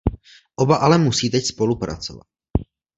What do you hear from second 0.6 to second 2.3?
ale musí teď spolupracovat.